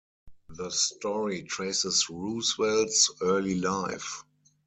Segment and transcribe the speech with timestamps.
[0.49, 4.23] The story traces Roosevelt's early life.